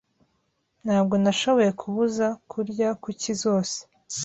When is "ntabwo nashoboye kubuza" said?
0.83-2.25